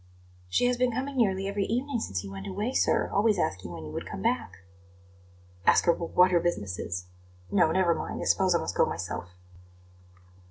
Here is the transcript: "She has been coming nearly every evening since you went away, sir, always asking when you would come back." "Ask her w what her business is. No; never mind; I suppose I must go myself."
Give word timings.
"She 0.49 0.65
has 0.65 0.77
been 0.77 0.91
coming 0.91 1.15
nearly 1.15 1.47
every 1.47 1.65
evening 1.65 1.99
since 1.99 2.23
you 2.23 2.31
went 2.31 2.47
away, 2.47 2.73
sir, 2.73 3.07
always 3.13 3.37
asking 3.37 3.71
when 3.71 3.85
you 3.85 3.91
would 3.91 4.07
come 4.07 4.23
back." 4.23 4.63
"Ask 5.63 5.85
her 5.85 5.93
w 5.93 6.11
what 6.15 6.31
her 6.31 6.39
business 6.39 6.79
is. 6.79 7.05
No; 7.51 7.71
never 7.71 7.93
mind; 7.93 8.19
I 8.19 8.25
suppose 8.25 8.55
I 8.55 8.57
must 8.59 8.73
go 8.75 8.87
myself." 8.87 9.29